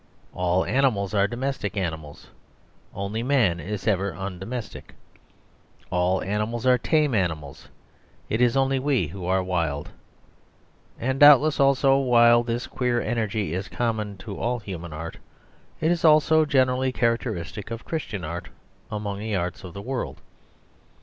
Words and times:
All 0.33 0.65
animals 0.65 1.13
are 1.13 1.27
domestic 1.27 1.77
animals; 1.77 2.31
only 2.91 3.21
man 3.21 3.59
is 3.59 3.85
ever 3.87 4.13
undomestic. 4.15 4.95
All 5.91 6.23
animals 6.23 6.65
are 6.65 6.79
tame 6.79 7.13
animals; 7.13 7.67
it 8.27 8.41
is 8.41 8.57
only 8.57 8.79
we 8.79 9.05
who 9.09 9.25
are 9.27 9.43
wild. 9.43 9.91
And 10.99 11.19
doubtless, 11.19 11.59
also, 11.59 11.99
while 11.99 12.41
this 12.41 12.65
queer 12.65 12.99
energy 12.99 13.53
is 13.53 13.67
common 13.67 14.17
to 14.25 14.39
all 14.39 14.57
human 14.57 14.91
art, 14.91 15.17
it 15.79 15.91
is 15.91 16.03
also 16.03 16.45
generally 16.45 16.91
characteristic 16.91 17.69
of 17.69 17.85
Christian 17.85 18.23
art 18.23 18.47
among 18.89 19.19
the 19.19 19.35
arts 19.35 19.63
of 19.63 19.75
the 19.75 19.83
world. 19.83 20.19